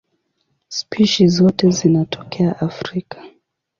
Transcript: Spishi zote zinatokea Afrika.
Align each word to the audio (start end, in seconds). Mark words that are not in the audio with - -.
Spishi 0.67 1.27
zote 1.27 1.69
zinatokea 1.69 2.59
Afrika. 2.59 3.23